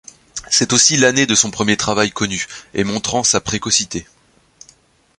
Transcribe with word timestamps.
C'est 0.49 0.73
aussi 0.73 0.97
l'année 0.97 1.27
de 1.27 1.35
son 1.35 1.51
premier 1.51 1.77
travail 1.77 2.09
connu 2.09 2.47
et 2.73 2.83
montrant 2.83 3.23
sa 3.23 3.39
précocité. 3.39 4.07